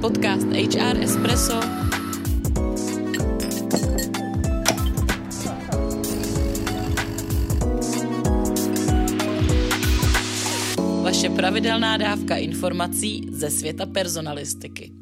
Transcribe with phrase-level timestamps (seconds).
[0.00, 1.60] Podcast HR Espresso
[11.02, 14.97] Vaše pravidelná dávka informací ze světa personalistiky.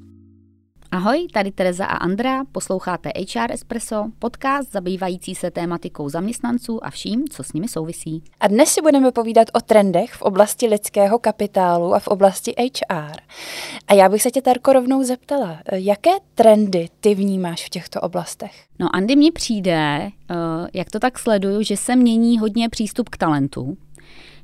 [0.97, 7.29] Ahoj, tady Tereza a Andra, posloucháte HR Espresso, podcast zabývající se tématikou zaměstnanců a vším,
[7.29, 8.23] co s nimi souvisí.
[8.41, 13.17] A dnes si budeme povídat o trendech v oblasti lidského kapitálu a v oblasti HR.
[13.89, 18.65] A já bych se tě, Tarko, rovnou zeptala, jaké trendy ty vnímáš v těchto oblastech?
[18.79, 20.35] No, Andy, mně přijde, eh,
[20.75, 23.77] jak to tak sleduju, že se mění hodně přístup k talentu,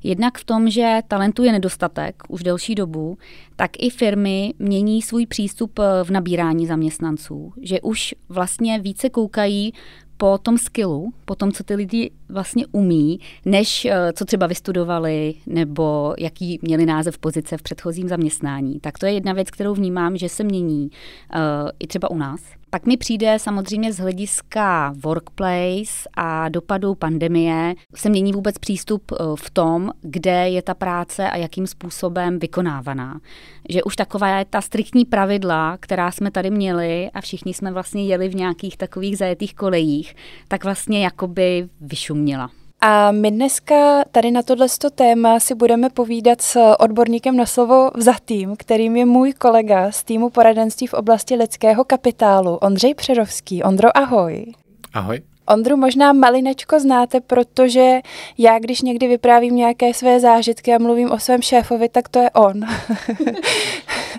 [0.04, 3.18] Jednak v tom, že talentu je nedostatek už delší dobu,
[3.56, 9.72] tak i firmy mění svůj přístup eh, v nabírání zaměstnanců, že už vlastně více koukají
[10.16, 15.34] po tom skillu, po tom, co ty lidi vlastně umí, než eh, co třeba vystudovali
[15.46, 18.80] nebo jaký měli název pozice v předchozím zaměstnání.
[18.80, 20.90] Tak to je jedna věc, kterou vnímám, že se mění
[21.34, 22.40] uh, i třeba u nás.
[22.74, 29.16] Pak mi přijde samozřejmě z hlediska workplace a dopadů pandemie se mění vůbec přístup eh,
[29.36, 33.20] v tom, kde je ta práce a jakým způsobem vykonávaná.
[33.68, 38.06] Že už taková je ta striktní pravidla, která jsme tady měli a všichni jsme vlastně
[38.06, 40.14] jeli v nějakých takových zajetých kolejích,
[40.48, 42.50] tak vlastně jakoby vyšuměla.
[42.84, 48.56] A my dneska tady na tohle téma si budeme povídat s odborníkem na slovo vzatým,
[48.56, 53.62] kterým je můj kolega z týmu poradenství v oblasti lidského kapitálu, Ondřej Přerovský.
[53.62, 54.46] Ondro, ahoj.
[54.94, 55.22] Ahoj.
[55.48, 58.00] Ondru možná malinečko znáte, protože
[58.38, 62.30] já, když někdy vyprávím nějaké své zážitky a mluvím o svém šéfovi, tak to je
[62.30, 62.60] on.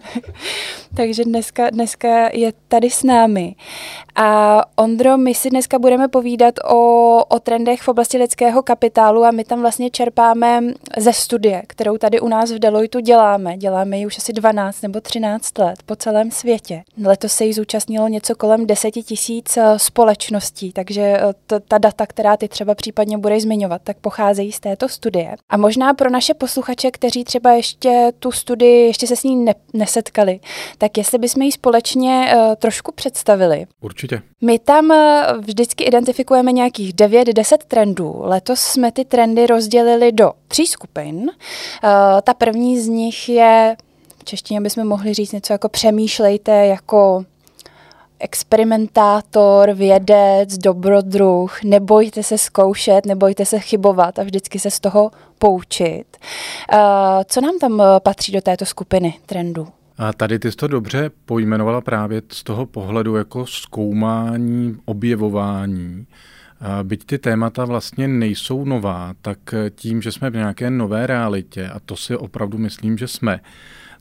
[0.96, 3.56] Takže dneska, dneska je tady s námi.
[4.16, 9.32] A Ondro, my si dneska budeme povídat o, o trendech v oblasti lidského kapitálu a
[9.32, 10.62] my tam vlastně čerpáme
[10.98, 13.58] ze studie, kterou tady u nás v Deloitu děláme.
[13.58, 16.84] Děláme ji už asi 12 nebo 13 let po celém světě.
[17.04, 22.08] Letos se jí zúčastnilo něco kolem 10 tisíc eh, společností, takže eh, t- ta data,
[22.08, 25.36] která ty třeba případně budeš zmiňovat, tak pocházejí z této studie.
[25.50, 29.54] A možná pro naše posluchače, kteří třeba ještě tu studii, ještě se s ní ne-
[29.84, 30.40] nesetkali,
[30.78, 33.66] tak jestli bychom ji společně uh, trošku představili.
[33.82, 34.22] Určitě.
[34.42, 34.98] My tam uh,
[35.42, 38.16] vždycky identifikujeme nějakých 9-10 trendů.
[38.20, 41.16] Letos jsme ty trendy rozdělili do tří skupin.
[41.18, 41.30] Uh,
[42.24, 43.76] ta první z nich je,
[44.18, 47.26] v češtině bychom mohli říct něco jako přemýšlejte jako
[48.24, 56.06] experimentátor, vědec, dobrodruh, nebojte se zkoušet, nebojte se chybovat a vždycky se z toho poučit.
[56.74, 56.80] Uh,
[57.26, 59.68] co nám tam patří do této skupiny trendů?
[59.98, 66.06] A tady ty jsi to dobře pojmenovala právě z toho pohledu jako zkoumání, objevování.
[66.84, 69.38] Byť ty témata vlastně nejsou nová, tak
[69.76, 73.40] tím, že jsme v nějaké nové realitě, a to si opravdu myslím, že jsme,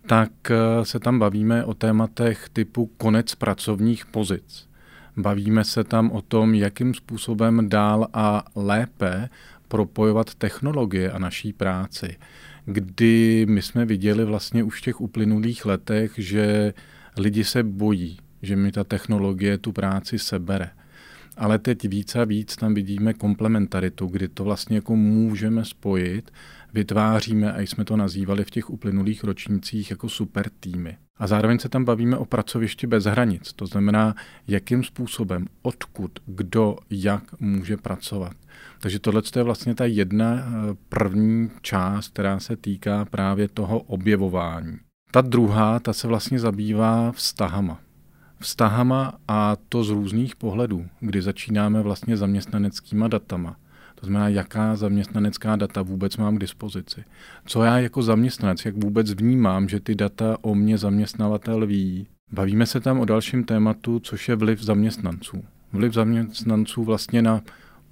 [0.06, 0.30] tak
[0.82, 4.68] se tam bavíme o tématech typu konec pracovních pozic.
[5.16, 9.28] Bavíme se tam o tom, jakým způsobem dál a lépe
[9.68, 12.16] propojovat technologie a naší práci
[12.64, 16.74] kdy my jsme viděli vlastně už v těch uplynulých letech, že
[17.16, 20.70] lidi se bojí, že mi ta technologie tu práci sebere.
[21.36, 26.32] Ale teď víc a víc tam vidíme komplementaritu, kdy to vlastně jako můžeme spojit,
[26.72, 30.96] vytváříme, a jsme to nazývali v těch uplynulých ročnících jako super týmy.
[31.16, 34.14] A zároveň se tam bavíme o pracovišti bez hranic, to znamená,
[34.48, 38.32] jakým způsobem, odkud, kdo, jak může pracovat.
[38.80, 40.42] Takže tohle je vlastně ta jedna eh,
[40.88, 44.78] první část, která se týká právě toho objevování.
[45.10, 47.80] Ta druhá, ta se vlastně zabývá vztahama.
[48.38, 53.56] Vztahama a to z různých pohledů, kdy začínáme vlastně zaměstnaneckýma datama.
[53.94, 57.04] To znamená, jaká zaměstnanecká data vůbec mám k dispozici.
[57.46, 62.06] Co já jako zaměstnanec, jak vůbec vnímám, že ty data o mě zaměstnavatel ví.
[62.32, 65.44] Bavíme se tam o dalším tématu, což je vliv zaměstnanců.
[65.72, 67.40] Vliv zaměstnanců vlastně na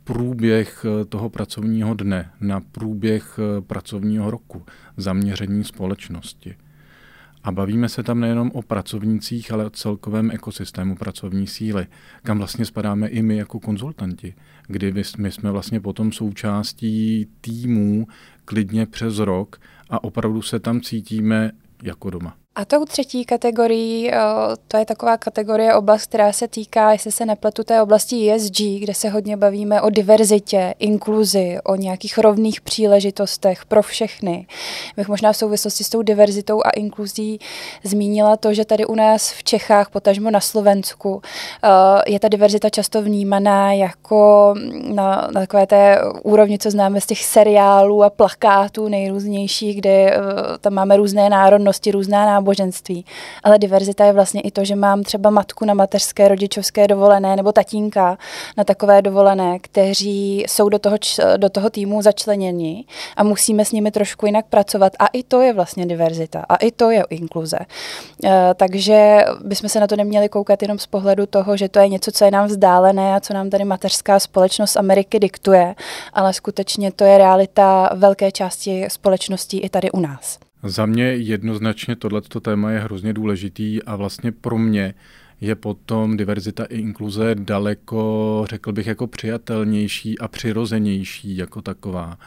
[0.05, 4.63] průběh eh, toho pracovního dne, na průběh eh, pracovního roku,
[4.97, 6.57] zaměření společnosti.
[7.45, 11.87] A bavíme se tam nejenom o pracovnících, ale o celkovém ekosystému pracovní síly,
[12.23, 14.35] kam vlastně spadáme i my jako konzultanti,
[14.67, 18.07] kdy my jsme vlastně potom součástí týmů
[18.45, 19.61] klidně přes rok
[19.91, 21.51] a opravdu se tam cítíme
[21.83, 22.37] jako doma.
[22.61, 24.11] A tou třetí kategorií,
[24.69, 28.95] to je taková kategorie oblast, která se týká, jestli se nepletu, té oblasti ESG, kde
[28.95, 34.47] se hodně bavíme o diverzitě, inkluzi, o nějakých rovných příležitostech pro všechny.
[34.97, 37.41] Bych možná v souvislosti s tou diverzitou a inkluzí
[37.85, 41.23] zmínila to, že tady u nás v Čechách, potažmo na Slovensku,
[42.07, 47.25] je ta diverzita často vnímaná jako na, na takové té úrovni, co známe z těch
[47.25, 50.17] seriálů a plakátů nejrůznějších, kde
[50.61, 53.05] tam máme různé národnosti, různá náboženství náboženství,
[53.43, 57.53] ale diverzita je vlastně i to, že mám třeba matku na mateřské rodičovské dovolené nebo
[57.53, 58.19] tatínka
[58.57, 60.97] na takové dovolené, kteří jsou do toho,
[61.37, 62.85] do toho týmu začleněni
[63.17, 66.71] a musíme s nimi trošku jinak pracovat a i to je vlastně diverzita a i
[66.71, 67.59] to je inkluze.
[68.25, 71.89] Eh, takže bychom se na to neměli koukat jenom z pohledu toho, že to je
[71.89, 75.75] něco, co je nám vzdálené a co nám tady mateřská společnost Ameriky diktuje,
[76.13, 80.50] ale skutečně to je realita velké části společností i tady u nás.
[80.63, 84.95] Za mě jednoznačně tohleto téma je hrozně důležitý a vlastně pro mě
[85.41, 92.19] je potom diverzita i inkluze daleko, řekl bych, jako přijatelnější a přirozenější jako taková.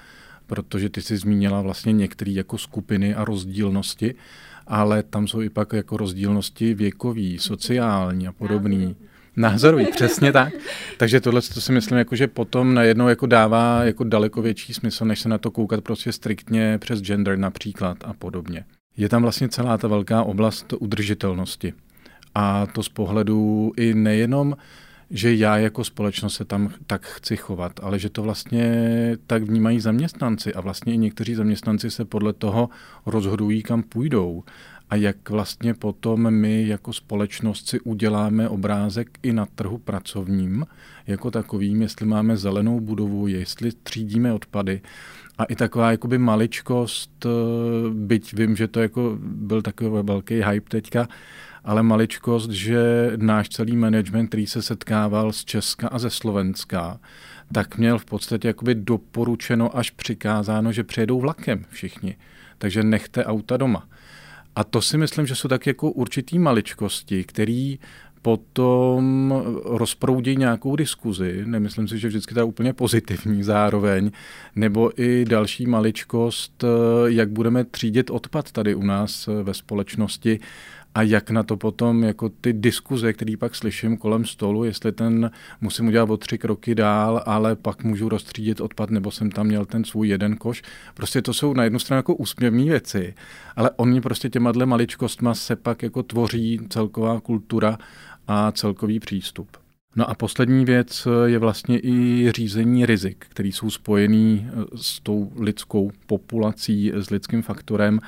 [0.48, 4.16] Protože ty jsi zmínila vlastně některé jako skupiny a rozdílnosti,
[4.68, 8.96] ale tam jsou i pak jako rozdílnosti věkový, sociální a podobný.
[9.36, 10.54] Názorový, přesně tak.
[10.98, 15.06] Takže tohle to si myslím, jako, že potom najednou jako dává jako daleko větší smysl,
[15.06, 18.66] než se na to koukat prostě striktně přes gender například a podobně.
[18.98, 21.74] Je tam vlastně celá ta velká oblast udržitelnosti.
[22.36, 24.56] A to z pohledu i nejenom,
[25.10, 28.68] že já jako společnost se tam tak chci chovat, ale že to vlastně
[29.28, 32.70] tak vnímají zaměstnanci a vlastně i někteří zaměstnanci se podle toho
[33.06, 34.44] rozhodují, kam půjdou
[34.94, 40.66] a jak vlastně potom my jako společnost si uděláme obrázek i na trhu pracovním
[41.08, 44.82] jako takovým, jestli máme zelenou budovu, jestli třídíme odpady.
[45.38, 47.26] A i taková jakoby maličkost,
[47.94, 51.08] byť vím, že to jako byl takový velký hype teďka,
[51.64, 57.00] ale maličkost, že náš celý management, který se setkával z Česka a ze Slovenska,
[57.52, 62.16] tak měl v podstatě jakoby doporučeno až přikázáno, že přijedou vlakem všichni.
[62.58, 63.88] Takže nechte auta doma.
[64.56, 67.80] A to si myslím, že jsou tak jako určitý maličkosti, který
[68.22, 69.34] potom
[69.66, 74.12] rozproudí nějakou diskuzi, nemyslím si, že vždycky ta úplně pozitivní zároveň,
[74.56, 76.64] nebo i další maličkost,
[77.06, 80.40] jak budeme třídit odpad tady u nás ve společnosti
[80.96, 85.32] a jak na to potom jako ty diskuze, které pak slyším kolem stolu, jestli ten
[85.62, 89.66] musím udělat o tři kroky dál, ale pak můžu rozstřídit odpad, nebo jsem tam měl
[89.66, 90.62] ten svůj jeden koš.
[90.94, 93.14] Prostě to jsou na jednu stranu jako úsměvné věci,
[93.56, 97.78] ale oni prostě těma dle maličkostma se pak jako tvoří celková kultura
[98.28, 99.48] a celkový přístup.
[99.96, 105.92] No a poslední věc je vlastně i řízení rizik, které jsou spojený s tou lidskou
[106.08, 108.00] populací, s lidským faktorem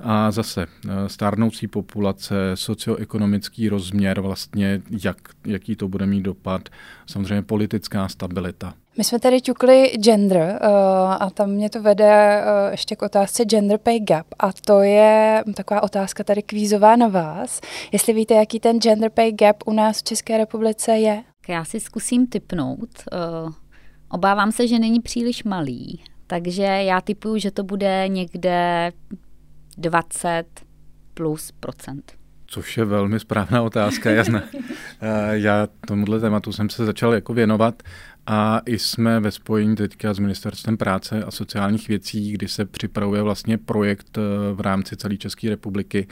[0.00, 6.68] a zase eh, stárnoucí populace, socioekonomický rozměr, vlastně jak, jaký to bude mít dopad,
[7.06, 8.74] samozřejmě politická stabilita.
[8.96, 10.68] My jsme tady ťukli gender uh,
[11.22, 15.44] a tam mě to vede uh, ještě k otázce gender pay gap a to je
[15.54, 17.60] taková otázka tady kvízová na vás.
[17.92, 21.22] Jestli víte, jaký ten gender pay gap u nás v České republice je?
[21.48, 22.88] Já si zkusím typnout.
[24.10, 28.92] Obávám se, že není příliš malý, takže já typuju, že to bude někde
[29.78, 30.44] 20
[31.14, 32.12] plus procent.
[32.46, 34.42] Což je velmi správná otázka, jasná.
[35.30, 37.82] Já tomuhle tématu jsem se začal jako věnovat
[38.26, 43.22] a i jsme ve spojení teďka s Ministerstvem práce a sociálních věcí, kdy se připravuje
[43.22, 44.20] vlastně projekt eh,
[44.54, 46.06] v rámci celé České republiky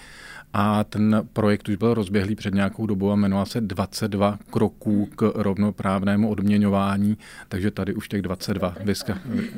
[0.52, 5.32] a ten projekt už byl rozběhlý před nějakou dobou a jmenoval se 22 kroků k
[5.34, 7.19] rovnoprávnému odměňování,
[7.49, 8.75] takže tady už těch 22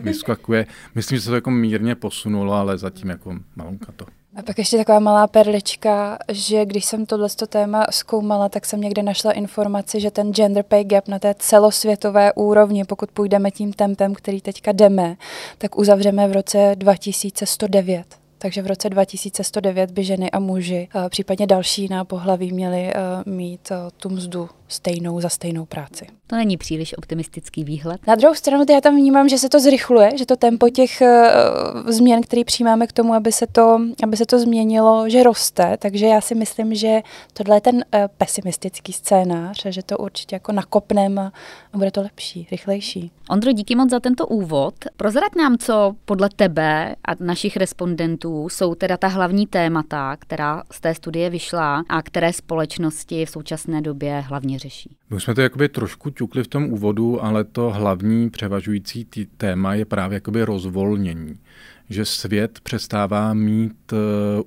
[0.02, 0.67] vyskakuje.
[0.94, 4.06] Myslím, že se to jako mírně posunulo, ale zatím jako malonka to.
[4.37, 9.02] A pak ještě taková malá perlička, že když jsem tohle téma zkoumala, tak jsem někde
[9.02, 14.14] našla informaci, že ten gender pay gap na té celosvětové úrovni, pokud půjdeme tím tempem,
[14.14, 15.16] který teďka jdeme,
[15.59, 21.47] tak uzavřeme v roce 2109 takže v roce 2109 by ženy a muži, eh, případně
[21.47, 22.95] další na pohlaví, měli eh,
[23.27, 26.06] mít eh, tu mzdu stejnou za stejnou práci.
[26.26, 28.06] To není příliš optimistický výhled.
[28.06, 31.90] Na druhou stranu já tam vnímám, že se to zrychluje, že to tempo těch uh,
[31.90, 36.06] změn, které přijímáme k tomu, aby se, to, aby se to změnilo, že roste, takže
[36.06, 37.02] já si myslím, že
[37.33, 37.83] tohle je ten uh,
[38.18, 41.30] pesimistický scénář, že to určitě jako nakopneme
[41.73, 43.11] a bude to lepší, rychlejší.
[43.30, 44.75] Ondro, díky moc za tento úvod.
[44.97, 50.80] Prozrať nám, co podle tebe a našich respondentů jsou teda ta hlavní témata, která z
[50.80, 54.96] té studie vyšla a které společnosti v současné době hlavně řeší.
[55.11, 59.06] My jsme to jakoby trošku ťukli v tom úvodu, ale to hlavní převažující
[59.37, 61.38] téma je právě jakoby rozvolnění.
[61.90, 63.99] Že svět přestává mít uh,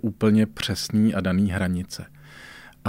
[0.02, 2.06] úplně přesný a daný hranice.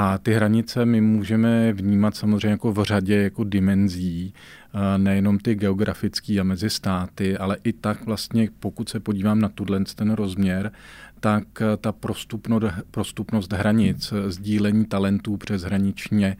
[0.00, 5.54] A ty hranice my můžeme vnímat samozřejmě jako v řadě jako dimenzí, e, nejenom ty
[5.54, 10.72] geografický a mezi státy, ale i tak vlastně, pokud se podívám na tuhle ten rozměr,
[11.20, 16.36] tak e, ta prostupnost, prostupnost hranic, sdílení talentů přeshraničně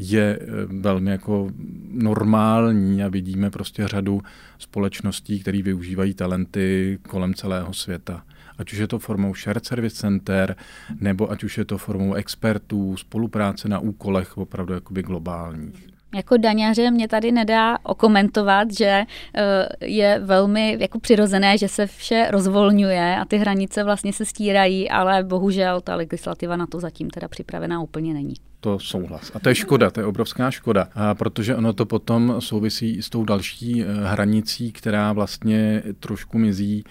[0.00, 1.50] je eh, velmi jako
[1.90, 4.20] normální a vidíme prostě řadu
[4.58, 8.24] společností, které využívají talenty kolem celého světa.
[8.58, 10.56] Ať už je to formou shared service center,
[11.00, 15.99] nebo ať už je to formou expertů, spolupráce na úkolech opravdu jakoby globálních.
[16.14, 19.02] Jako daňaře mě tady nedá okomentovat, že
[19.34, 24.90] eh, je velmi jako přirozené, že se vše rozvolňuje a ty hranice vlastně se stírají,
[24.90, 28.34] ale bohužel ta legislativa na to zatím teda připravená úplně není.
[28.60, 29.32] To souhlas.
[29.34, 33.24] A to je škoda, to je obrovská škoda, protože ono to potom souvisí s tou
[33.24, 36.84] další eh, hranicí, která vlastně trošku mizí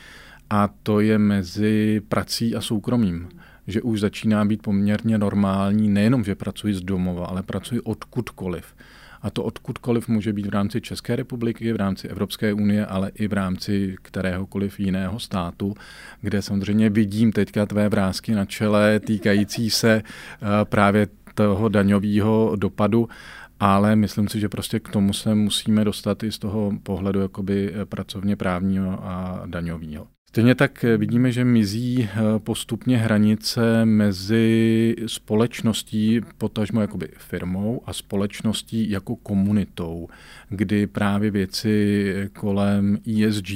[0.50, 3.30] a to je mezi prací a soukromím
[3.70, 8.74] že už začíná být poměrně normální, nejenom, že pracuji z domova, ale pracuji odkudkoliv.
[9.22, 13.28] A to odkudkoliv může být v rámci České republiky, v rámci Evropské unie, ale i
[13.28, 15.76] v rámci kteréhokoliv jiného státu,
[16.22, 23.10] kde samozřejmě vidím teďka tvé vrázky na čele týkající se eh, právě toho daňového dopadu,
[23.60, 27.74] ale myslím si, že prostě k tomu se musíme dostat i z toho pohledu jakoby
[27.74, 30.08] eh, pracovně právního a daňového.
[30.30, 37.94] Stejně tak eh, vidíme, že mizí eh, postupně hranice mezi společností, potažmo jakoby firmou a
[37.94, 40.08] společností jako komunitou,
[40.50, 43.50] kdy právě věci kolem ESG,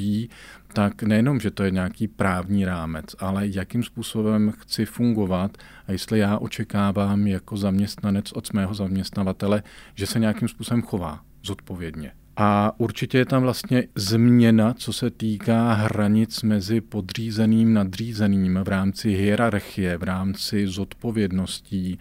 [0.74, 6.20] tak nejenom, že to je nějaký právní rámec, ale jakým způsobem chci fungovat a jestli
[6.20, 9.64] já očekávám jako zaměstnanec od svého zaměstnavatele,
[9.96, 12.12] že se nějakým způsobem chová zodpovědně.
[12.38, 19.10] A určitě je tam vlastně změna, co se týká hranic mezi podřízeným nadřízeným v rámci
[19.10, 21.98] hierarchie, v rámci zodpovědností.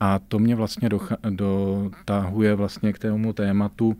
[0.00, 0.88] A to mě vlastně
[1.30, 3.96] dotahuje vlastně k tému tématu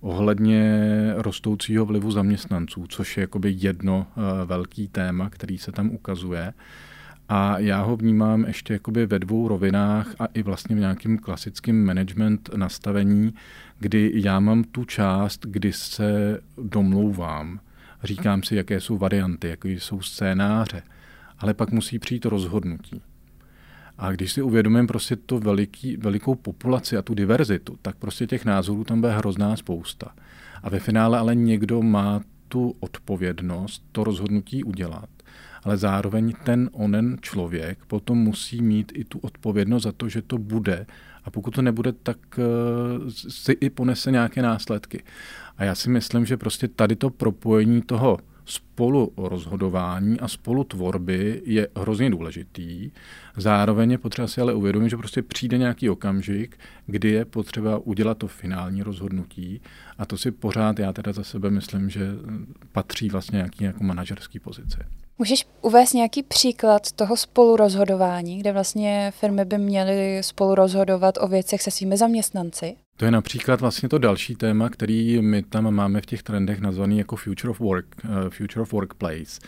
[0.00, 0.80] ohledně
[1.16, 6.52] rostoucího vlivu zaměstnanců, což je jakoby jedno eh, velký téma, který se tam ukazuje.
[7.28, 11.84] A já ho vnímám ještě jakoby ve dvou rovinách a i vlastně v nějakém klasickém
[11.84, 13.34] management nastavení,
[13.78, 17.60] kdy já mám tu část, kdy se domlouvám.
[18.02, 20.82] Říkám si, jaké jsou varianty, jaké jsou scénáře.
[21.38, 23.02] Ale pak musí přijít rozhodnutí.
[23.98, 28.44] A když si uvědomím prostě tu veliký, velikou populaci a tu diverzitu, tak prostě těch
[28.44, 30.14] názorů tam bude hrozná spousta.
[30.62, 35.08] A ve finále ale někdo má tu odpovědnost to rozhodnutí udělat
[35.64, 40.38] ale zároveň ten onen člověk potom musí mít i tu odpovědnost za to, že to
[40.38, 40.86] bude
[41.24, 45.02] a pokud to nebude, tak uh, si i ponese nějaké následky.
[45.56, 51.42] A já si myslím, že prostě tady to propojení toho spolu rozhodování a spolu tvorby
[51.44, 52.90] je hrozně důležitý.
[53.36, 58.18] Zároveň je potřeba si ale uvědomit, že prostě přijde nějaký okamžik, kdy je potřeba udělat
[58.18, 59.60] to finální rozhodnutí
[59.98, 62.10] a to si pořád já teda za sebe myslím, že
[62.72, 64.78] patří vlastně nějaký jako manažerský pozici.
[65.18, 71.70] Můžeš uvést nějaký příklad toho spolurozhodování, kde vlastně firmy by měly spolurozhodovat o věcech se
[71.70, 72.76] svými zaměstnanci?
[72.96, 76.98] To je například vlastně to další téma, který my tam máme v těch trendech nazvaný
[76.98, 79.40] jako Future of Work, uh, Future of Workplace.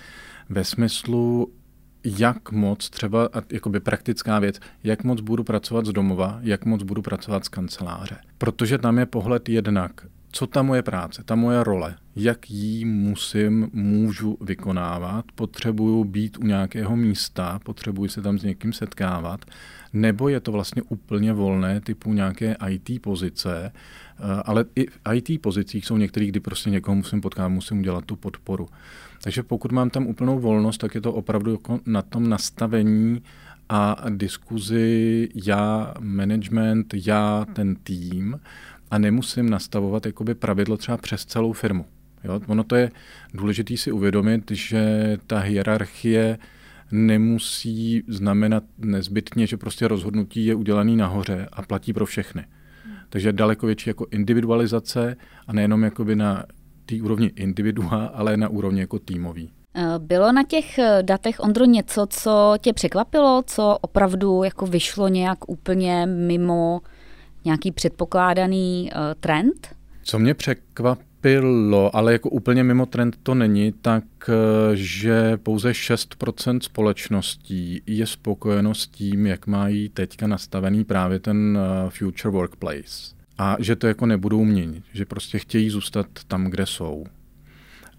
[0.49, 1.53] Ve smyslu,
[2.05, 7.03] jak moc třeba, jakoby praktická věc, jak moc budu pracovat z domova, jak moc budu
[7.03, 8.17] pracovat z kanceláře.
[8.39, 9.93] Protože tam je pohled jednak
[10.37, 16.43] co ta moje práce, ta moje role, jak ji musím, můžu vykonávat, potřebuju být u
[16.43, 19.45] nějakého místa, potřebuji se tam s někým setkávat,
[19.93, 25.43] nebo je to vlastně úplně volné typu nějaké IT pozice, eh, ale i v IT
[25.43, 28.69] pozicích jsou některý, kdy prostě někoho musím potkat, musím udělat tu podporu.
[29.23, 33.23] Takže pokud mám tam úplnou volnost, tak je to opravdu jako na tom nastavení
[33.69, 38.41] a diskuzi já, management, já, ten tým,
[38.91, 41.85] a nemusím nastavovat jakoby pravidlo třeba přes celou firmu.
[42.25, 42.41] Jo?
[42.47, 42.91] Ono to je
[43.35, 46.39] důležité si uvědomit, že ta hierarchie
[46.93, 52.45] nemusí znamenat nezbytně, že prostě rozhodnutí je udělaný nahoře a platí pro všechny.
[53.09, 55.17] Takže daleko větší jako individualizace
[55.47, 56.45] a nejenom jakoby na
[56.87, 59.51] té úrovni individua, ale na úrovni jako týmový.
[59.75, 65.09] Eh, bylo na těch eh, datech, Ondro, něco, co tě překvapilo, co opravdu jako vyšlo
[65.09, 66.81] nějak úplně mimo
[67.47, 69.77] nějaký předpokládaný uh, trend?
[70.07, 74.33] Co mě překvapilo, ale jako úplně mimo trend to není, tak eh,
[74.77, 81.91] že pouze 6% společností je spokojeno s tím, jak mají teďka nastavený právě ten eh,
[81.91, 83.15] future workplace.
[83.39, 87.05] A že to jako nebudou měnit, že prostě chtějí zůstat tam, kde jsou.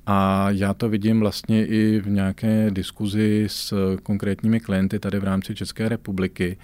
[0.05, 5.55] A já to vidím vlastně i v nějaké diskuzi s konkrétními klienty tady v rámci
[5.55, 6.57] České republiky,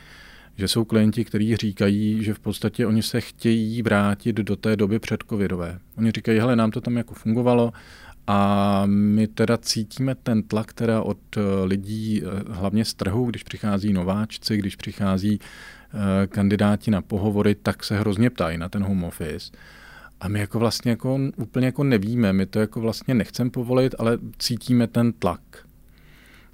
[0.57, 4.99] že jsou klienti, kteří říkají, že v podstatě oni se chtějí vrátit do té doby
[4.99, 5.79] předcovidové.
[5.97, 7.73] Oni říkají, hele, nám to tam jako fungovalo
[8.27, 13.43] a my teda cítíme ten tlak teda od eh, lidí, eh, hlavně z trhu, když
[13.43, 15.39] přichází nováčci, když přichází
[15.93, 19.51] eh, kandidáti na pohovory, tak se hrozně ptají na ten home office.
[20.21, 24.17] A my jako vlastně jako úplně jako nevíme, my to jako vlastně nechceme povolit, ale
[24.39, 25.41] cítíme ten tlak.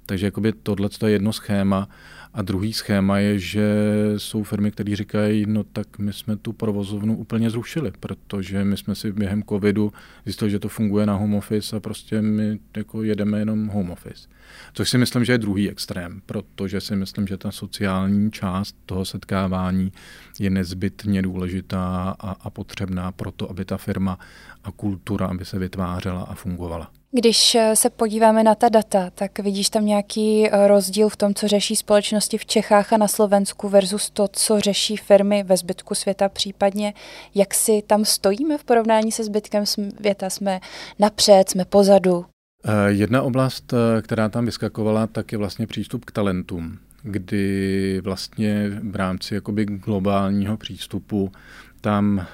[0.06, 1.88] Takže jakoby tohle je jedno schéma
[2.34, 3.68] a druhý schéma je, že
[4.16, 8.94] jsou firmy, které říkají, no tak my jsme tu provozovnu úplně zrušili, protože my jsme
[8.94, 9.92] si během covidu
[10.24, 14.28] zjistili, že to funguje na home office a prostě my jako jedeme jenom home office.
[14.72, 19.04] Což si myslím, že je druhý extrém, protože si myslím, že ta sociální část toho
[19.04, 19.92] setkávání
[20.40, 24.18] je nezbytně důležitá a, a potřebná pro to, aby ta firma
[24.64, 26.99] a kultura, aby se vytvářela a fungovala.
[27.12, 31.34] Když eh, se podíváme na ta data, tak vidíš tam nějaký eh, rozdíl v tom,
[31.34, 35.94] co řeší společnosti v Čechách a na Slovensku versus to, co řeší firmy ve zbytku
[35.94, 36.94] světa, případně
[37.34, 40.30] jak si tam stojíme v porovnání se zbytkem světa?
[40.30, 40.60] Jsme
[40.98, 42.24] napřed, jsme pozadu?
[42.64, 48.96] Eh, jedna oblast, která tam vyskakovala, tak je vlastně přístup k talentům, kdy vlastně v
[48.96, 51.32] rámci jakoby globálního přístupu
[51.80, 52.26] tam eh,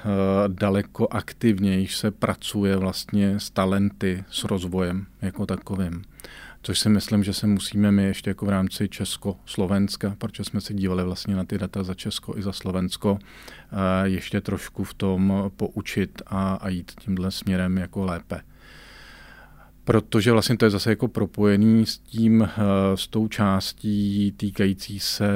[0.47, 6.03] daleko aktivněji se pracuje vlastně s talenty, s rozvojem jako takovým.
[6.61, 10.73] Což si myslím, že se musíme my ještě jako v rámci Česko-Slovenska, protože jsme se
[10.73, 15.51] dívali vlastně na ty data za Česko i za Slovensko, eh, ještě trošku v tom
[15.55, 18.41] poučit a, a jít tímhle směrem jako lépe.
[19.83, 22.51] Protože vlastně to je zase jako propojený s tím, eh,
[22.95, 25.29] s tou částí týkající se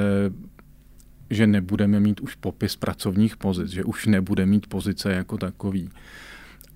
[1.32, 5.90] že nebudeme mít už popis pracovních pozic, že už nebude mít pozice jako takový.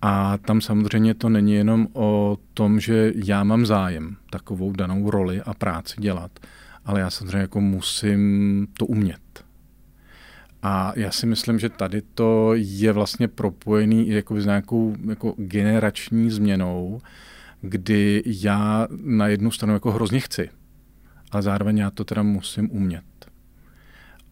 [0.02, 5.42] A tam samozřejmě to není jenom o tom, že já mám zájem takovou danou roli
[5.42, 6.30] a práci dělat,
[6.84, 9.44] ale já samozřejmě jako musím to umět.
[10.62, 16.30] A já si myslím, že tady to je vlastně propojený jako s nějakou jako generační
[16.30, 17.00] změnou,
[17.60, 20.50] kdy já na jednu stranu jako hrozně chci,
[21.30, 23.15] ale zároveň já to teda musím umět.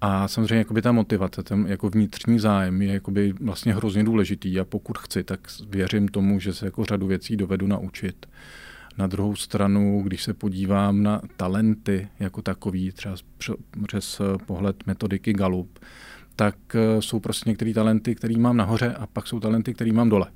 [0.07, 4.65] A samozřejmě jakoby ta motivace, ten jako vnitřní zájem je jakoby vlastně hrozně důležitý a
[4.65, 8.27] pokud chci, tak věřím tomu, že se jako řadu věcí dovedu naučit.
[8.99, 13.15] Na druhou stranu, když se podívám na talenty jako takový, třeba
[13.87, 15.79] přes pohled metodiky Galup,
[16.37, 20.09] tak eh, jsou prostě některé talenty, které mám nahoře a pak jsou talenty, které mám
[20.09, 20.27] dole.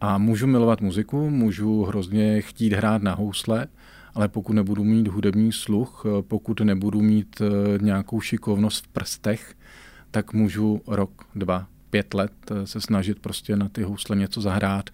[0.00, 3.66] A můžu milovat muziku, můžu hrozně chtít hrát na housle,
[4.14, 9.54] ale pokud nebudu mít hudební sluch, eh, pokud nebudu mít eh, nějakou šikovnost v prstech,
[10.10, 14.90] tak můžu rok, dva, pět let eh, se snažit prostě na ty housle něco zahrát,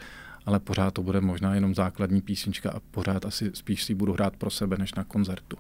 [0.47, 4.37] ale pořád to bude možná jenom základní písnička a pořád asi spíš si budu hrát
[4.37, 5.57] pro sebe než na koncertu.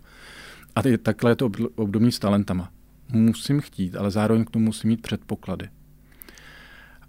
[0.76, 2.70] A takhle je to obdobný s talentama.
[3.12, 5.68] Musím chtít, ale zároveň k tomu musím mít předpoklady.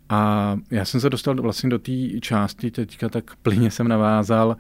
[0.10, 1.92] A já jsem se dostal vlastně do té
[2.22, 4.58] části, teďka tak plyně jsem navázal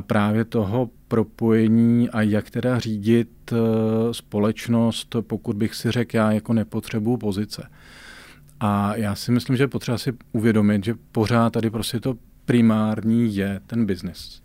[0.00, 3.56] právě toho propojení a jak teda řídit e,
[4.14, 7.70] společnost, pokud bych si řekl, já jako nepotřebuju pozice.
[8.60, 13.60] A já si myslím, že potřeba si uvědomit, že pořád tady prostě to primární je
[13.66, 14.42] ten biznis.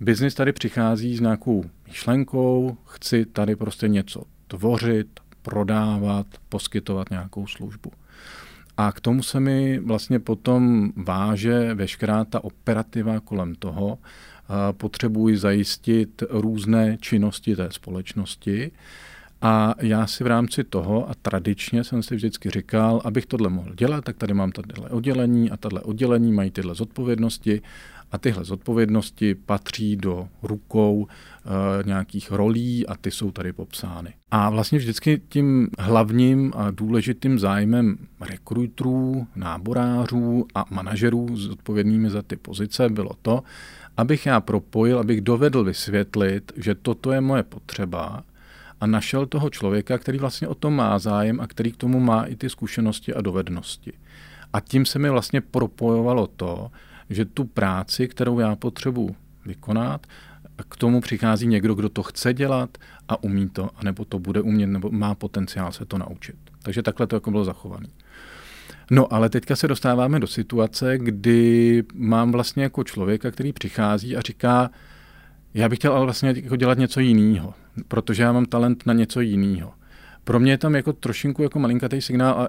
[0.00, 7.90] Biznis tady přichází s nějakou myšlenkou, chci tady prostě něco tvořit, prodávat, poskytovat nějakou službu.
[8.76, 13.98] A k tomu se mi vlastně potom váže veškerá ta operativa kolem toho.
[14.72, 18.70] Potřebuji zajistit různé činnosti té společnosti.
[19.42, 23.74] A já si v rámci toho, a tradičně jsem si vždycky říkal, abych tohle mohl
[23.74, 27.62] dělat, tak tady mám tato oddělení a tato oddělení mají tyhle zodpovědnosti
[28.14, 34.14] a tyhle zodpovědnosti patří do rukou e, nějakých rolí a ty jsou tady popsány.
[34.30, 42.36] A vlastně vždycky tím hlavním a důležitým zájmem rekrutrů, náborářů a manažerů zodpovědnými za ty
[42.36, 43.42] pozice bylo to,
[43.96, 48.22] abych já propojil, abych dovedl vysvětlit, že toto je moje potřeba
[48.80, 52.24] a našel toho člověka, který vlastně o tom má zájem a který k tomu má
[52.24, 53.92] i ty zkušenosti a dovednosti.
[54.52, 56.70] A tím se mi vlastně propojovalo to,
[57.10, 60.06] že tu práci, kterou já potřebuji vykonat,
[60.68, 64.66] k tomu přichází někdo, kdo to chce dělat a umí to, anebo to bude umět,
[64.66, 66.36] nebo má potenciál se to naučit.
[66.62, 67.86] Takže takhle to jako bylo zachované.
[68.90, 74.20] No ale teďka se dostáváme do situace, kdy mám vlastně jako člověka, který přichází a
[74.20, 74.70] říká,
[75.54, 77.54] já bych chtěl ale vlastně jako dělat něco jiného,
[77.88, 79.72] protože já mám talent na něco jiného.
[80.24, 82.48] Pro mě je tam jako trošinku jako malinkatý signál, a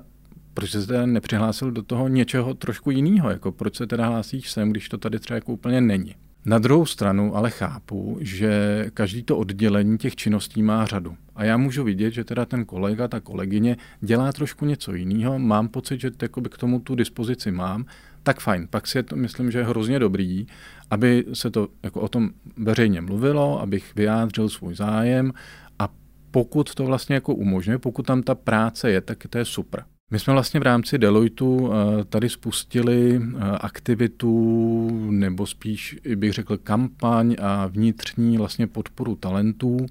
[0.56, 4.72] proč se teda nepřihlásil do toho něčeho trošku jiného, jako proč se teda hlásíš sem,
[4.72, 6.16] když to tady třeba jako úplně není.
[6.46, 11.16] Na druhou stranu ale chápu, že každý to oddělení těch činností má řadu.
[11.36, 15.68] A já můžu vidět, že teda ten kolega, ta kolegyně dělá trošku něco jiného, mám
[15.68, 16.12] pocit, že
[16.50, 17.86] k tomu tu dispozici mám,
[18.24, 18.68] tak fajn.
[18.70, 20.48] Pak si je to, myslím, že je hrozně dobrý,
[20.90, 25.34] aby se to jako o tom veřejně mluvilo, abych vyjádřil svůj zájem
[25.80, 25.90] a
[26.32, 29.84] pokud to vlastně jako umožňuje, pokud tam ta práce je, tak to je super.
[30.12, 36.58] My jsme vlastně v rámci Deloitu eh, tady spustili eh, aktivitu, nebo spíš bych řekl
[36.58, 39.86] kampaň a vnitřní vlastně podporu talentů,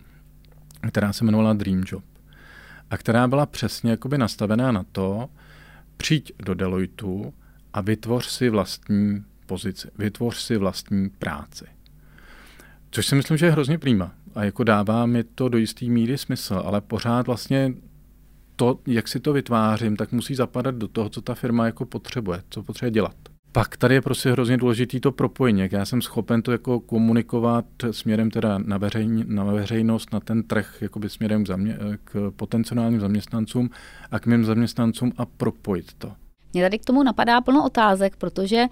[0.89, 2.05] která se jmenovala Dream Job.
[2.91, 5.29] A která byla přesně jakoby nastavená na to,
[5.97, 7.35] přijď do Deloitu
[7.73, 11.65] a vytvoř si vlastní pozici, vytvoř si vlastní práci.
[12.91, 14.13] Což si myslím, že je hrozně prýma.
[14.35, 17.75] A jako dává mi to do jistý míry smysl, ale pořád vlastně
[18.57, 22.43] to, jak si to vytvářím, tak musí zapadat do toho, co ta firma jako potřebuje,
[22.51, 23.17] co potřebuje dělat.
[23.53, 27.65] Pak tady je prostě hrozně důležitý to propojení, jak já jsem schopen to jako komunikovat
[27.91, 33.01] směrem teda na, veřejn, na veřejnost, na ten trh, jakoby směrem k, zamě, k potenciálním
[33.01, 33.71] zaměstnancům
[34.11, 36.13] a k mým zaměstnancům a propojit to.
[36.53, 38.65] Mě tady k tomu napadá plno otázek, protože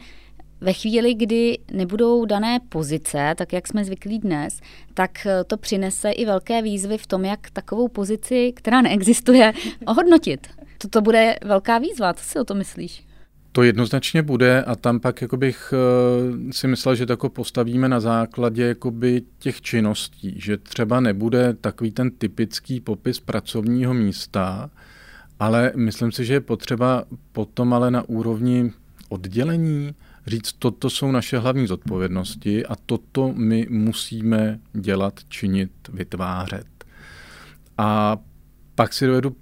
[0.63, 4.61] ve chvíli, kdy nebudou dané pozice, tak jak jsme zvyklí dnes,
[4.95, 9.53] tak eh, to přinese i velké výzvy v tom, jak takovou pozici, která neexistuje,
[9.87, 10.47] ohodnotit.
[10.79, 12.15] Toto bude velká výzva.
[12.15, 13.05] Co si o to myslíš?
[13.53, 17.89] To jednoznačně bude a tam pak jako bych uh, si myslel, že to jako postavíme
[17.89, 24.71] na základě jakoby těch činností, že třeba nebude takový ten typický popis pracovního místa,
[25.41, 28.73] ale myslím si, že je potřeba potom ale na úrovni
[29.09, 29.95] oddělení
[30.27, 36.67] říct, toto jsou naše hlavní zodpovědnosti a toto my musíme dělat, činit, vytvářet.
[37.79, 38.19] A
[38.75, 39.37] pak si dovedu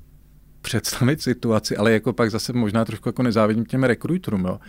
[0.63, 4.61] představit situaci, ale jako pak zase možná trošku jako nezávidím těm rekruterům, jo.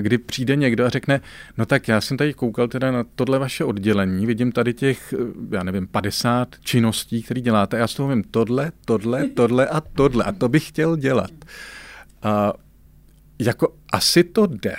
[0.00, 1.20] kdy přijde někdo a řekne,
[1.58, 5.14] no tak já jsem tady koukal teda na tohle vaše oddělení, vidím tady těch,
[5.50, 10.24] já nevím, 50 činností, které děláte, já z toho vím tohle, tohle, tohle a tohle
[10.24, 11.30] a to bych chtěl dělat.
[12.22, 12.52] A
[13.38, 14.76] jako asi to jde,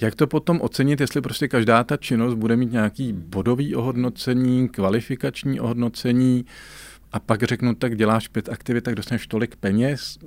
[0.00, 5.60] jak to potom ocenit, jestli prostě každá ta činnost bude mít nějaký bodový ohodnocení, kvalifikační
[5.60, 6.44] ohodnocení
[7.12, 10.18] a pak řeknu, tak děláš pět aktivit, tak dostaneš tolik peněz,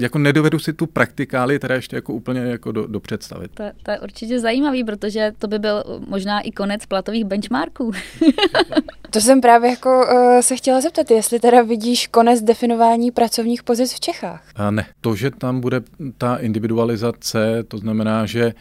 [0.00, 3.50] jako nedovedu si tu praktikáli teda ještě jako úplně jako do, do představit.
[3.54, 7.92] To, to je určitě zajímavý, protože to by byl možná i konec platových benchmarků.
[9.10, 13.92] to jsem právě jako uh, se chtěla zeptat, jestli teda vidíš konec definování pracovních pozic
[13.92, 14.44] v Čechách.
[14.56, 15.80] A ne, to, že tam bude
[16.18, 18.52] ta individualizace, to znamená, že uh,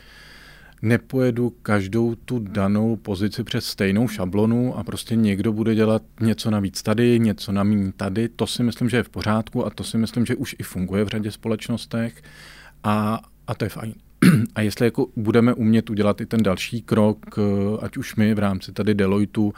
[0.82, 6.82] nepojedu každou tu danou pozici přes stejnou šablonu a prostě někdo bude dělat něco navíc
[6.82, 8.30] tady, něco na míň tady.
[8.30, 11.04] To si myslím, že je v pořádku a to si myslím, že už i funguje
[11.04, 12.22] v řadě společnostech
[12.84, 13.94] a, a to je fajn.
[14.56, 17.26] A jestli jako budeme umět udělat i ten další krok,
[17.82, 19.54] ať už my v rámci tady Deloitu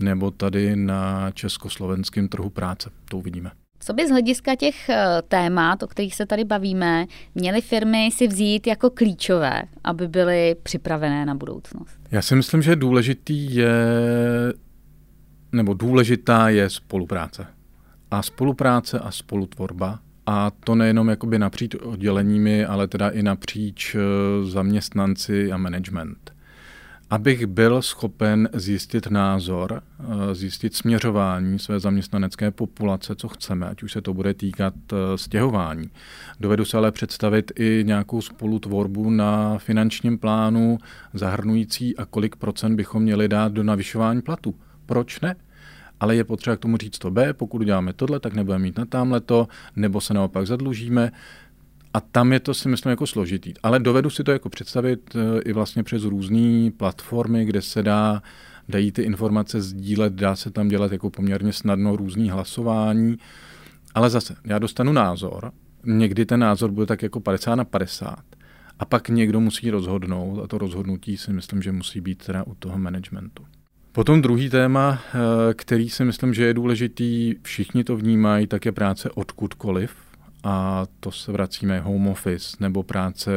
[0.00, 3.50] nebo tady na československém trhu práce, to uvidíme.
[3.80, 8.26] Co by z hlediska těch eh, témat, o kterých se tady bavíme, měly firmy si
[8.26, 11.98] vzít jako klíčové, aby byly připravené na budoucnost?
[12.10, 13.74] Já si myslím, že důležitý je,
[15.52, 17.46] nebo důležitá je spolupráce.
[18.10, 19.98] A spolupráce a spolutvorba.
[20.26, 24.00] A to nejenom jakoby napříč odděleními, ale teda i napříč eh,
[24.44, 26.37] zaměstnanci a management
[27.10, 33.92] abych byl schopen zjistit názor, eh, zjistit směřování své zaměstnanecké populace, co chceme, ať už
[33.92, 35.90] se to bude týkat eh, stěhování.
[36.40, 40.78] Dovedu se ale představit i nějakou spolutvorbu na finančním plánu
[41.14, 44.54] zahrnující a kolik procent bychom měli dát do navyšování platu.
[44.86, 45.36] Proč ne?
[46.00, 48.84] ale je potřeba k tomu říct to B, pokud uděláme tohle, tak nebudeme mít na
[48.84, 51.12] tamhle to, nebo se naopak zadlužíme.
[51.94, 53.54] A tam je to si myslím jako složitý.
[53.62, 58.22] Ale dovedu si to jako představit eh, i vlastně přes různé platformy, kde se dá,
[58.68, 63.16] dají ty informace sdílet, dá se tam dělat jako poměrně snadno různý hlasování.
[63.94, 65.52] Ale zase, já dostanu názor,
[65.84, 68.16] někdy ten názor bude tak jako 50 na 50.
[68.78, 72.54] A pak někdo musí rozhodnout a to rozhodnutí si myslím, že musí být teda u
[72.54, 73.44] toho managementu.
[73.92, 78.72] Potom druhý téma, eh, který si myslím, že je důležitý, všichni to vnímají, tak je
[78.72, 80.07] práce odkudkoliv
[80.44, 83.30] a to se vracíme home office nebo práce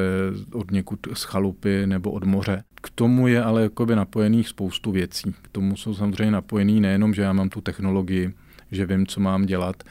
[0.54, 2.64] od někud z chalupy nebo od moře.
[2.82, 5.34] K tomu je ale jakoby napojených spoustu věcí.
[5.42, 8.34] K tomu jsou samozřejmě napojený nejenom, že já mám tu technologii,
[8.72, 9.84] že vím, co mám dělat,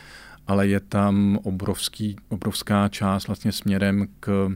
[0.47, 4.49] ale je tam obrovský, obrovská část vlastně směrem k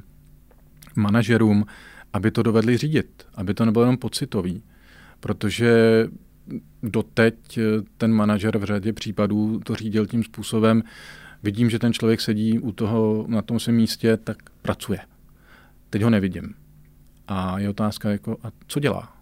[0.97, 1.67] manažerům,
[2.13, 4.63] aby to dovedli řídit, aby to nebylo jenom pocitový.
[5.21, 6.07] Protože
[6.83, 7.59] doteď
[7.99, 10.83] ten manažer v řadě případů to řídil tím způsobem,
[11.45, 14.99] vidím, že ten člověk sedí u toho, na tom svém místě, tak pracuje.
[15.91, 16.55] Teď ho nevidím.
[17.29, 19.14] A je otázka, jako, a co dělá?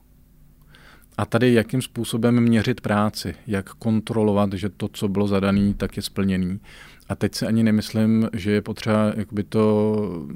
[1.23, 6.03] A tady jakým způsobem měřit práci, jak kontrolovat, že to, co bylo zadané, tak je
[6.03, 6.61] splněný.
[7.09, 10.27] A teď si ani nemyslím, že je potřeba jakoby to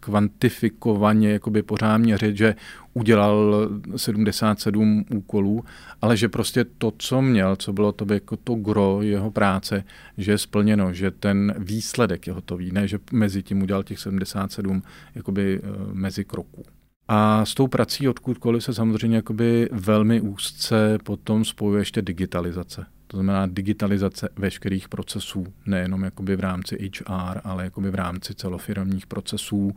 [0.00, 2.54] kvantifikovaně jakoby pořád měřit, že
[2.94, 5.64] udělal 77 úkolů,
[6.02, 9.84] ale že prostě to, co měl, co bylo to jako to gro jeho práce,
[10.18, 14.82] že je splněno, že ten výsledek je hotový, ne, že mezi tím udělal těch 77
[15.14, 16.64] jakoby eh, mezi kroků.
[17.08, 22.86] A s tou prací odkudkoliv se samozřejmě jakoby velmi úzce potom spojuje ještě digitalizace.
[23.06, 29.06] To znamená digitalizace veškerých procesů, nejenom jakoby v rámci HR, ale jakoby v rámci celofirmních
[29.06, 29.72] procesů,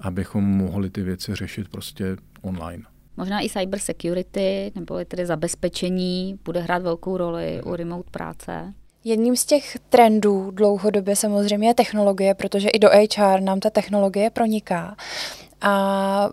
[0.00, 2.84] abychom mohli ty věci řešit prostě online.
[3.16, 8.74] Možná i cyber security, nebo tedy zabezpečení, bude hrát velkou roli u remote práce.
[9.04, 14.30] Jedním z těch trendů dlouhodobě samozřejmě je technologie, protože i do HR nám ta technologie
[14.30, 14.96] proniká.
[15.60, 16.30] A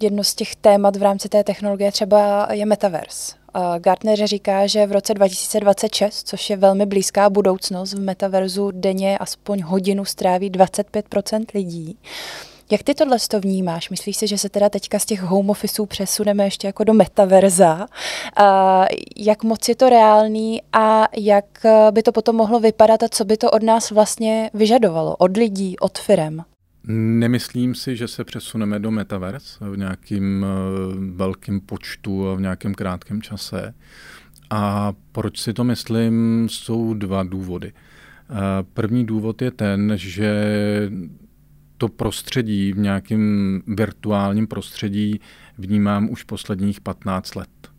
[0.00, 3.32] jedno z těch témat v rámci té technologie třeba je metaverse.
[3.78, 9.62] Gartner říká, že v roce 2026, což je velmi blízká budoucnost, v metaverzu denně aspoň
[9.62, 11.98] hodinu stráví 25% lidí.
[12.72, 13.90] Jak ty tohle to vnímáš?
[13.90, 17.86] Myslíš si, že se teda teďka z těch home officeů přesuneme ještě jako do metaverza?
[18.36, 18.86] A
[19.16, 21.44] jak moc je to reálný a jak
[21.90, 25.16] by to potom mohlo vypadat a co by to od nás vlastně vyžadovalo?
[25.16, 26.44] Od lidí, od firem?
[26.92, 30.48] Nemyslím si, že se přesuneme do metaverse v nějakým eh,
[31.14, 33.74] velkým počtu a v nějakém krátkém čase.
[34.50, 37.72] A proč si to myslím, jsou dva důvody.
[37.72, 38.34] Eh,
[38.74, 40.32] první důvod je ten, že
[41.76, 45.20] to prostředí v nějakém virtuálním prostředí
[45.58, 47.69] vnímám už posledních 15 let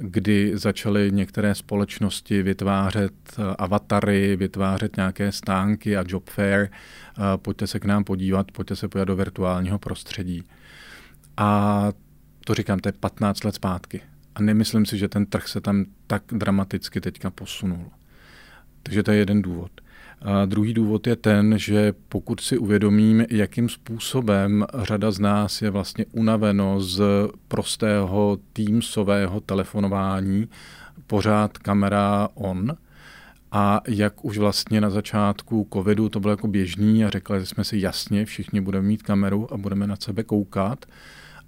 [0.00, 6.68] kdy začaly některé společnosti vytvářet eh, avatary, vytvářet nějaké stánky a job fair.
[6.70, 10.42] Eh, pojďte se k nám podívat, pojďte se podívat do virtuálního prostředí.
[11.36, 11.88] A
[12.44, 14.00] to říkám, to je 15 let zpátky.
[14.34, 17.90] A nemyslím si, že ten trh se tam tak dramaticky teďka posunul.
[18.82, 19.70] Takže to je jeden důvod.
[20.22, 25.70] A druhý důvod je ten, že pokud si uvědomím, jakým způsobem řada z nás je
[25.70, 27.02] vlastně unaveno z
[27.48, 30.48] prostého Teamsového telefonování,
[31.06, 32.76] pořád kamera on,
[33.52, 37.78] a jak už vlastně na začátku covidu to bylo jako běžný a řekli jsme si
[37.78, 40.86] jasně, všichni budeme mít kameru a budeme na sebe koukat.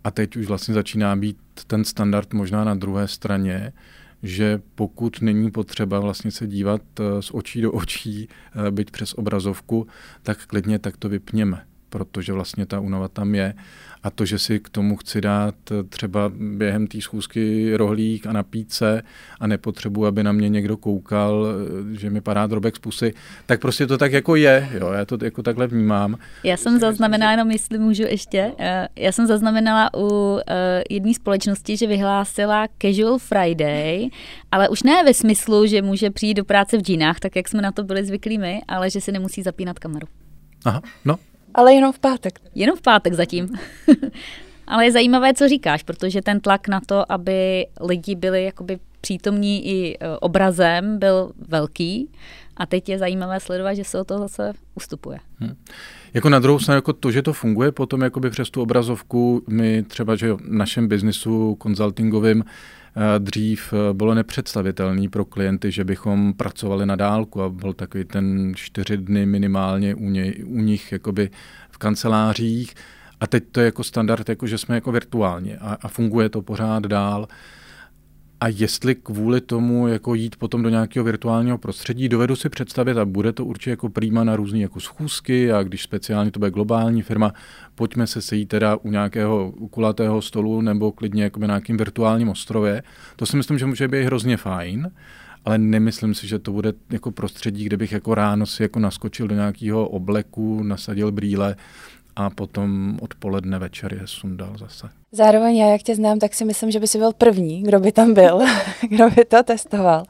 [0.05, 3.73] A teď už vlastně začíná být ten standard možná na druhé straně,
[4.22, 9.14] že pokud není potřeba vlastně se dívat eh, z očí do očí, eh, byť přes
[9.14, 9.87] obrazovku,
[10.22, 13.55] tak klidně tak to vypněme protože vlastně ta únava tam je.
[14.02, 15.55] A to, že si k tomu chci dát
[15.88, 19.02] třeba během té schůzky rohlík a napít se
[19.40, 21.46] a nepotřebuji, aby na mě někdo koukal,
[21.92, 23.14] že mi padá drobek z pusy,
[23.46, 24.68] tak prostě to tak jako je.
[24.81, 24.92] Jo?
[24.92, 26.16] Já to jako takhle vnímám.
[26.44, 31.76] Já jsem zaznamenala, jenom jestli můžu ještě, eh, já jsem zaznamenala u eh, jedné společnosti,
[31.76, 34.09] že vyhlásila Casual Friday,
[34.52, 37.62] ale už ne ve smyslu, že může přijít do práce v džínách, tak jak jsme
[37.62, 40.07] na to byli zvyklí my, ale že si nemusí zapínat kameru.
[40.64, 41.18] Aha, no,
[41.55, 42.41] ale jenom v pátek.
[42.55, 43.49] Jenom v pátek zatím.
[44.67, 49.67] Ale je zajímavé, co říkáš, protože ten tlak na to, aby lidi byli jakoby přítomní
[49.67, 52.11] i e, obrazem, byl velký.
[52.57, 55.19] A teď je zajímavé sledovat, že se o to zase ustupuje.
[55.38, 55.57] Hmm.
[56.15, 59.83] Jako na druhou stranu, jako to, že to funguje potom jakoby přes tu obrazovku, my
[59.83, 62.45] třeba, že v našem biznisu konzultingovým
[63.18, 68.52] dřív eh, bylo nepředstavitelné pro klienty, že bychom pracovali na dálku a byl takový ten
[68.57, 71.31] čtyři dny minimálně u, ně, u nich jakoby
[71.70, 72.74] v kancelářích.
[73.20, 76.42] A teď to je jako standard, jako že jsme jako virtuálně a, a funguje to
[76.42, 77.28] pořád dál.
[78.42, 83.05] A jestli kvůli tomu jako jít potom do nějakého virtuálního prostředí, dovedu si představit a
[83.05, 87.02] bude to určitě jako prýma na různé jako schůzky a když speciálně to bude globální
[87.02, 87.33] firma,
[87.74, 92.83] pojďme se sejít teda u nějakého kulatého stolu nebo klidně jako na nějakým virtuálním ostrově.
[93.16, 94.90] To si myslím, že může být hrozně fajn,
[95.44, 99.28] ale nemyslím si, že to bude jako prostředí, kde bych jako ráno si jako naskočil
[99.28, 101.57] do nějakého obleku, nasadil brýle
[102.16, 104.88] a potom odpoledne večer je sundal zase.
[105.14, 107.92] Zároveň já, jak tě znám, tak si myslím, že by si byl první, kdo by
[107.92, 108.40] tam byl,
[108.88, 110.05] kdo by to testoval.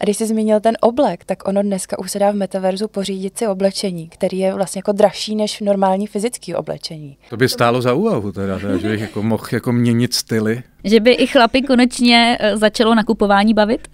[0.00, 3.38] A když jsi zmínil ten oblek, tak ono dneska už se dá v metaverzu pořídit
[3.38, 7.16] si oblečení, který je vlastně jako dražší než normální fyzické oblečení.
[7.30, 10.62] To by stálo za úvahu teda, teda že bych jako mohl jako měnit styly.
[10.84, 13.88] Že by i chlapi konečně eh, začalo nakupování bavit?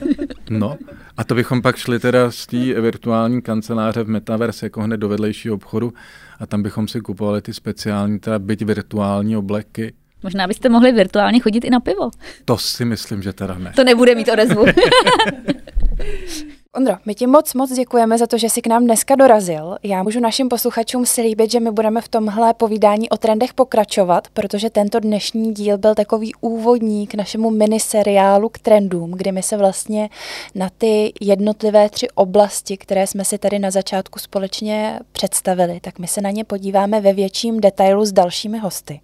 [0.50, 0.76] no,
[1.16, 5.08] a to bychom pak šli teda z té virtuální kanceláře v Metaverse jako hned do
[5.08, 5.92] vedlejšího obchodu
[6.40, 9.94] a tam bychom si kupovali ty speciální, teda byť virtuální obleky.
[10.22, 12.10] Možná byste mohli virtuálně chodit i na pivo.
[12.44, 13.72] To si myslím, že teda ne.
[13.76, 14.64] To nebude mít odezvu.
[16.76, 19.76] Ondro, my ti moc, moc děkujeme za to, že jsi k nám dneska dorazil.
[19.82, 24.70] Já můžu našim posluchačům slíbit, že my budeme v tomhle povídání o trendech pokračovat, protože
[24.70, 30.08] tento dnešní díl byl takový úvodní k našemu miniseriálu k trendům, kdy my se vlastně
[30.54, 36.06] na ty jednotlivé tři oblasti, které jsme si tady na začátku společně představili, tak my
[36.06, 39.00] se na ně podíváme ve větším detailu s dalšími hosty.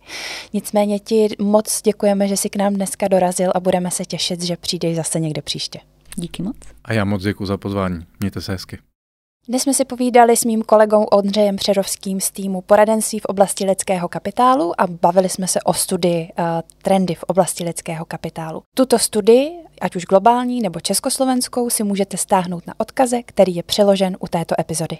[0.52, 4.56] Nicméně ti moc děkujeme, že jsi k nám dneska dorazil a budeme se těšit, že
[4.56, 5.91] přijdeš zase někde příště.
[6.16, 6.57] Díky moc.
[6.85, 8.07] A já moc děkuji za pozvání.
[8.20, 8.79] Mějte se hezky.
[9.48, 14.09] Dnes jsme si povídali s mým kolegou Ondřejem Přerovským z týmu poradenství v oblasti lidského
[14.09, 16.44] kapitálu a bavili jsme se o studii uh,
[16.83, 18.62] trendy v oblasti lidského kapitálu.
[18.77, 24.16] Tuto studii, ať už globální nebo československou, si můžete stáhnout na odkaze, který je přeložen
[24.20, 24.98] u této epizody.